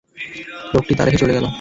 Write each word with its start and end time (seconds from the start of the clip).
লোকটি 0.73 0.93
তা 0.95 1.03
রেখে 1.03 1.21
চলে 1.21 1.33
গেল। 1.33 1.45